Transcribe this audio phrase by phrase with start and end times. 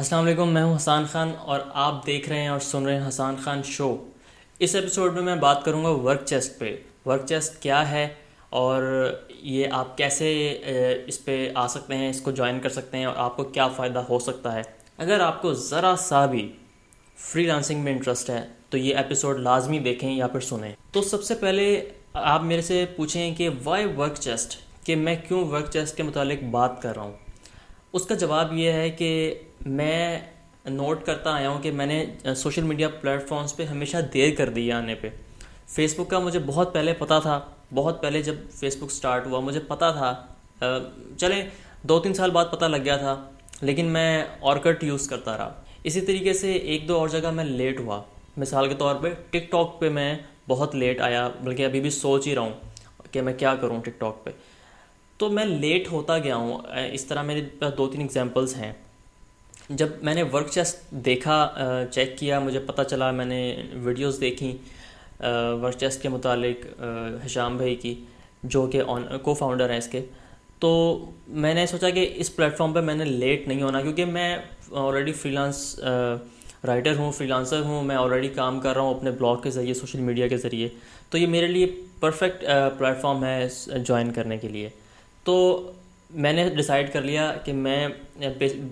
[0.00, 3.08] السلام علیکم، میں ہوں حسان خان اور آپ دیکھ رہے ہیں اور سن رہے ہیں
[3.08, 3.96] حسان خان شو۔
[4.58, 6.76] اس ایپیسوڈ میں میں بات کروں گا ورک چیسٹ پہ۔
[7.06, 8.06] ورک چیسٹ کیا ہے
[8.50, 8.82] اور
[9.28, 10.30] یہ آپ کیسے
[11.06, 13.68] اس پہ آ سکتے ہیں، اس کو جوائن کر سکتے ہیں اور آپ کو کیا
[13.68, 14.62] فائدہ ہو سکتا ہے۔
[14.98, 16.50] اگر آپ کو ذرا سا بھی
[17.16, 18.40] فری لانسنگ میں انٹرسٹ ہے
[18.70, 22.84] تو یہ ایپیسوڈ لازمی دیکھیں یا پھر سنیں۔ تو سب سے پہلے آپ میرے سے
[22.96, 27.02] پوچھیں کہ وائی ورک چیسٹ کہ میں کیوں ورک چیسٹ کے متعلق بات کر رہا
[27.02, 27.16] ہوں؟
[27.92, 29.34] اس کا جواب یہ ہے کہ
[29.66, 30.20] میں
[30.64, 32.04] نوٹ کرتا آیا ہوں کہ میں نے
[32.36, 35.08] سوشل میڈیا پلیٹفارمس پہ ہمیشہ دیر کر دی آنے پہ۔
[35.68, 37.40] فیس بک کا مجھے بہت پہلے پتہ تھا،
[37.74, 40.26] بہت پہلے جب فیس بک سٹارٹ ہوا، مجھے پتہ تھا
[41.16, 41.42] چلیں،
[41.82, 43.24] دو تین سال بعد پتہ لگ گیا تھا،
[43.60, 47.80] لیکن میں اورکٹ یوز کرتا رہا۔ اسی طریقے سے ایک دو اور جگہ میں لیٹ
[47.80, 48.02] ہوا۔
[48.36, 50.14] مثال کے طور پہ ٹک ٹاک پہ میں
[50.48, 52.54] بہت لیٹ آیا، بلکہ ابھی بھی سوچ ہی رہا ہوں
[53.10, 54.30] کہ میں کیا کروں ٹک ٹاک پہ۔
[55.16, 56.58] تو میں لیٹ ہوتا گیا ہوں۔
[56.92, 58.72] اس طرح میرے پاس دو تین اگزامپلس ہیں۔
[59.70, 61.36] جب میں نے ورک چیسٹ دیکھا
[61.92, 63.40] چیک کیا، مجھے پتہ چلا، میں نے
[63.82, 64.52] ویڈیوز دیکھیں
[65.62, 66.82] ورک چیسٹ کے متعلق
[67.24, 67.94] حشام بھائی کی،
[68.42, 70.00] جو کہ آن کو فاؤنڈر ہیں اس کے۔
[70.58, 70.70] تو
[71.26, 74.36] میں نے سوچا کہ اس پلیٹفارم پہ میں نے لیٹ نہیں ہونا، کیونکہ میں
[74.72, 75.78] آلریڈی فری لانس
[76.66, 79.74] رائٹر ہوں فری لانسر ہوں، میں آلریڈی کام کر رہا ہوں اپنے بلاگ کے ذریعے
[79.74, 80.68] سوشل میڈیا کے ذریعے۔
[81.10, 81.66] تو یہ میرے لیے
[82.00, 82.44] پرفیکٹ
[82.78, 84.68] پلیٹفارم ہے جوائن کرنے کے لیے۔
[85.24, 85.72] تو
[86.10, 87.86] میں نے ڈیسائیڈ کر لیا کہ میں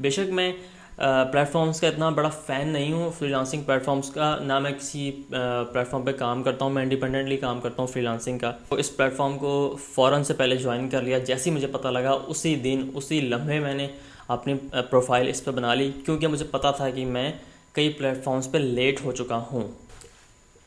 [0.00, 0.52] بے شک میں
[0.96, 6.02] پلیٹفارمس کا اتنا بڑا فین نہیں ہوں فری لانسنگ پلیٹفارمس کا، نہ میں کسی پلیٹفارم
[6.02, 9.38] پہ کام کرتا ہوں، میں انڈیپینڈنٹلی کام کرتا ہوں فری لانسنگ کا۔ تو اس پلیٹفارم
[9.38, 13.20] کو فوراً سے پہلے جوائن کر لیا، جیسے ہی مجھے پتہ لگا، اسی دن، اسی
[13.20, 13.86] لمحے میں نے
[14.28, 14.54] اپنی
[14.90, 17.32] پروفائل اس پہ بنا لی، کیونکہ مجھے پتہ تھا کہ میں
[17.72, 19.68] کئی پلیٹفارمس پہ لیٹ ہو چکا ہوں۔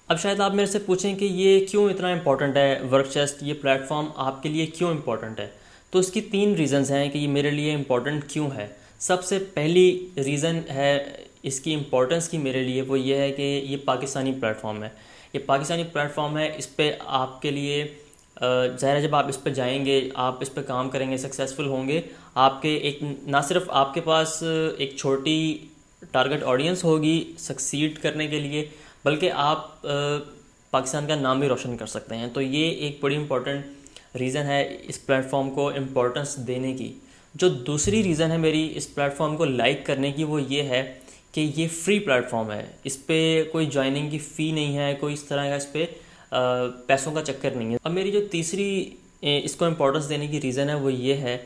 [0.07, 3.53] اب شاید آپ میرے سے پوچھیں کہ یہ کیوں اتنا امپورٹنٹ ہے؟ ورک چیسٹ یہ
[3.61, 5.47] پلیٹفارم آپ کے لیے کیوں امپورٹنٹ ہے؟
[5.91, 8.67] تو اس کی تین ریزنز ہیں کہ یہ میرے لیے امپورٹنٹ کیوں ہے۔
[9.07, 10.97] سب سے پہلی ریزن ہے
[11.43, 14.89] اس کی امپورٹنس کی میرے لیے وہ یہ ہے کہ یہ پاکستانی پلیٹفارم ہے۔
[15.33, 17.85] یہ پاکستانی پلیٹفارم ہے، اس پہ آپ کے لیے
[18.79, 21.87] ظاہر جب آپ اس پہ جائیں گے، آپ اس پہ کام کریں گے سکسیزفل ہوں
[21.87, 22.01] گے،
[22.35, 24.41] آپ کے ایک، نہ صرف آپ کے پاس
[24.77, 25.57] ایک چھوٹی
[26.11, 28.65] ٹارگٹ آڈینس ہوگی سکسیڈ کرنے کے لیے،
[29.05, 29.81] بلکہ آپ
[30.71, 34.61] پاکستان کا نام بھی روشن کر سکتے ہیں۔ تو یہ ایک بڑی امپورٹنٹ ریزن ہے
[34.81, 36.93] اس پلیٹفارم کو امپورٹنس دینے کی۔
[37.35, 40.83] جو دوسری ریزن ہے میری اس پلیٹفارم کو لائک کرنے کی وہ یہ ہے
[41.31, 45.13] کہ یہ فری پلیٹ فارم ہے۔ اس پہ کوئی جوائننگ کی فی نہیں ہے، کوئی
[45.13, 45.85] اس طرح کا اس پہ
[46.87, 48.89] پیسوں کا چکر نہیں ہے۔ اب میری جو تیسری
[49.21, 51.37] اس کو امپورٹنس دینے کی ریزن ہے وہ یہ ہے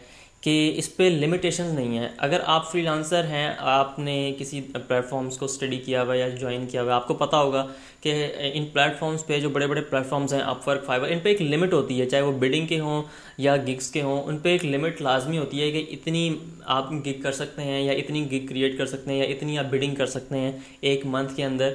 [0.42, 5.38] کہ اس پہ لمیٹیشنز نہیں ہیں۔ اگر آپ فری لانسر ہیں، آپ نے کسی پلیٹفارمس
[5.38, 7.66] کو اسٹڈی کیا ہوا یا جوائن کیا ہوا، آپ کو پتہ ہوگا
[8.02, 8.14] کہ
[8.54, 11.74] ان پلیٹفارمس پہ جو بڑے بڑے پلیٹفارمس ہیں اپ ورک فائبر ان پہ ایک لمٹ
[11.74, 13.04] ہوتی ہے۔ چاہے وہ بڈنگ کے ہوں
[13.38, 16.30] یا گگس کے ہوں، ان پہ ایک لمٹ لازمی ہوتی ہے کہ اتنی
[16.66, 19.66] آپ گگ کر سکتے ہیں یا اتنی گگ کریٹ کر سکتے ہیں یا اتنی آپ
[19.70, 20.52] بڈنگ کر سکتے ہیں
[20.82, 21.74] ایک منتھ کے اندر۔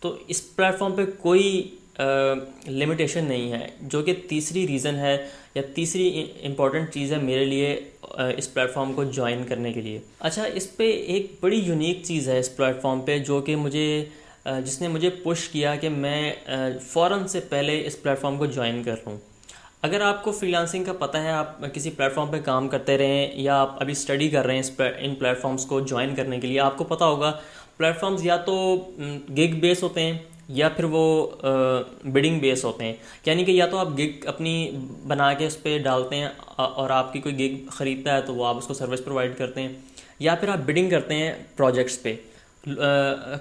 [0.00, 5.16] تو اس پلیٹفارم پہ کوئی لمیٹیشن نہیں ہے، جو کہ تیسری ریزن ہے
[5.54, 7.74] یا تیسری امپورٹنٹ چیز ہے میرے لیے
[8.36, 12.38] اس پلیٹفارم کو جوائن کرنے کے لیے۔ اچھا اس پہ ایک بڑی یونیک چیز ہے
[12.38, 14.04] اس پلیٹفارم پہ، جو کہ مجھے
[14.64, 16.32] جس نے مجھے پش کیا کہ میں
[16.86, 19.16] فوراً سے پہلے اس پلیٹفارم کو جوائن کر لوں۔
[19.82, 23.30] اگر آپ کو فری لانسنگ کا پتہ ہے، آپ کسی پلیٹفارم پہ کام کرتے رہیں
[23.36, 26.60] یا آپ ابھی اسٹڈی کر رہے ہیں اس ان پلیٹفارمس کو جوائن کرنے کے لیے،
[26.60, 27.32] آپ کو پتہ ہوگا
[27.76, 28.54] پلیٹفارمز یا تو
[29.38, 30.18] گگ بیس ہوتے ہیں
[30.48, 31.26] یا پھر وہ
[32.04, 32.92] بڈنگ بیس ہوتے ہیں۔
[33.26, 34.70] یعنی کہ یا تو آپ گگ اپنی
[35.06, 38.46] بنا کے اس پہ ڈالتے ہیں اور آپ کی کوئی گگ خریدتا ہے تو وہ
[38.46, 39.68] آپ اس کو سروس پرووائڈ کرتے ہیں۔
[40.18, 42.14] یا پھر آپ بڈنگ کرتے ہیں پروجیکٹس پہ۔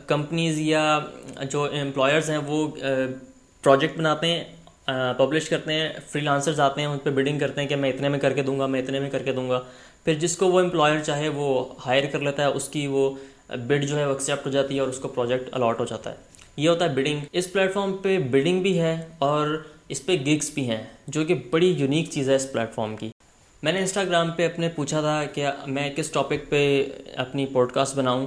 [0.07, 0.99] کمپنیز یا
[1.51, 2.67] جو امپلائرز ہیں وہ
[3.63, 4.43] پروجیکٹ بناتے ہیں
[5.17, 8.09] پبلش کرتے ہیں فری لانسرز آتے ہیں، ان پہ بڈنگ کرتے ہیں کہ میں اتنے
[8.09, 9.61] میں کر کے دوں گا، میں اتنے میں کر کے دوں گا۔
[10.05, 13.09] پھر جس کو وہ امپلائر چاہے وہ ہائر کر لیتا ہے، اس کی وہ
[13.67, 16.11] بڈ جو ہے وہ ایکسیپٹ ہو جاتی ہے اور اس کو پروجیکٹ الاٹ ہو جاتا
[16.11, 16.15] ہے۔
[16.57, 19.57] یہ ہوتا ہے بڈنگ اس پلیٹفارم پہ بڈنگ بھی ہے اور
[19.89, 23.09] اس پہ گگس بھی ہیں، جو کہ بڑی یونیک چیز ہے اس پلیٹفارم کی.
[23.63, 26.61] میں نے انسٹاگرام پہ اپنے پوچھا تھا کہ میں کس ٹاپک پہ
[27.15, 28.25] اپنی پوڈ کاسٹ بناؤں.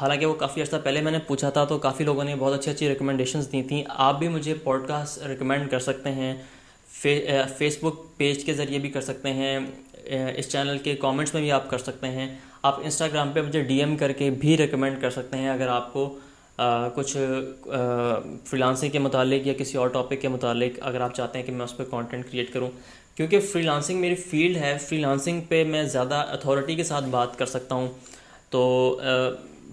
[0.00, 2.70] حالانکہ وہ کافی عرصہ پہلے میں نے پوچھا تھا تو کافی لوگوں نے بہت اچھی
[2.70, 3.82] اچھی ریکمنڈیشنز دی تھیں.
[3.88, 6.34] آپ بھی مجھے پوڈ کاسٹ ریکمینڈ کر سکتے ہیں.
[6.92, 9.58] فیس بک پیج کے ذریعے بھی کر سکتے ہیں.
[10.36, 12.28] اس چینل کے کامنٹس میں بھی آپ کر سکتے ہیں.
[12.62, 15.92] آپ انسٹاگرام پہ مجھے ڈی ایم کر کے بھی ریکمینڈ کر سکتے ہیں اگر آپ
[15.92, 16.08] کو
[16.94, 17.16] کچھ
[18.44, 21.52] فری لانسنگ کے متعلق یا کسی اور ٹاپک کے متعلق اگر آپ چاہتے ہیں کہ
[21.52, 22.70] میں اس پہ کانٹینٹ کریٹ کروں،
[23.14, 27.38] کیونکہ فری لانسنگ میری فیلڈ ہے فری لانسنگ پہ میں زیادہ اتھارٹی کے ساتھ بات
[27.38, 27.88] کر سکتا ہوں۔
[28.50, 29.00] تو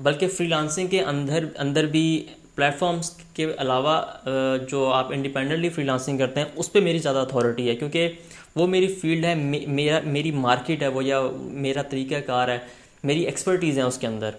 [0.04, 2.26] بلکہ فری لانسنگ کے اندر اندر بھی
[2.56, 4.02] پلیٹفارمس کے علاوہ
[4.70, 8.10] جو آپ انڈیپینڈنٹلی فری لانسنگ کرتے ہیں، اس پہ میری زیادہ اتھارٹی ہے، کیونکہ
[8.56, 12.58] وہ میری فیلڈ ہے، میرا، میری مارکیٹ ہے، وہ یا میرا طریقہ کار ہے،
[13.04, 14.32] میری ایکسپرٹیز ہیں اس کے اندر۔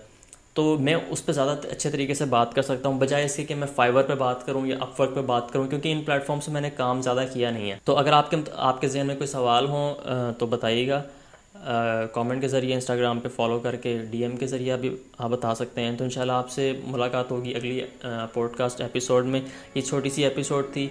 [0.59, 3.45] تو میں اس پہ زیادہ اچھے طریقے سے بات کر سکتا ہوں، بجائے اس کے
[3.45, 6.25] کہ میں فائبر پہ بات کروں یا اپ ورک پہ بات کروں، کیونکہ ان پلیٹ
[6.27, 8.89] فارم سے میں نے کام زیادہ کیا نہیں ہے۔ تو اگر آپ کے آپ کے
[8.89, 9.95] ذہن میں کوئی سوال ہوں
[10.39, 11.03] تو بتائیے گا۔
[12.15, 15.55] کامنٹ کے ذریعے انسٹاگرام پہ فالو کر کے ڈی ایم کے ذریعے بھی آپ بتا
[15.55, 17.81] سکتے ہیں۔ تو انشاءاللہ آپ سے ملاقات ہوگی اگلی
[18.33, 19.41] پوڈ کاسٹ ایپیسوڈ میں۔
[19.75, 20.89] یہ چھوٹی سی ایپیسوڈ تھی۔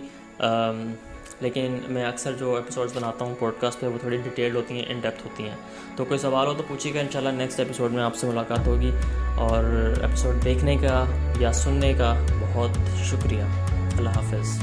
[1.39, 4.85] لیکن میں اکثر جو ایپیسوڈز بناتا ہوں پوڈ کاسٹ پہ وہ تھوڑی ڈیٹیلڈ ہوتی ہیں
[4.87, 5.55] ان ڈیپتھ ہوتی ہیں۔
[5.95, 8.91] تو کوئی سوال ہو تو پوچھیے گا، انشاءاللہ نیکسٹ ایپیسوڈ میں آپ سے ملاقات ہوگی۔
[9.37, 11.05] اور ایپیسوڈ دیکھنے کا
[11.39, 12.69] یا سننے کا بہت
[13.05, 13.43] شکریہ۔
[13.97, 14.59] اللہ حافظ۔